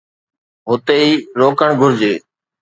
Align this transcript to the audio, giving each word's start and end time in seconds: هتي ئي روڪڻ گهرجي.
هتي 0.69 0.93
ئي 1.01 1.11
روڪڻ 1.39 1.69
گهرجي. 1.79 2.13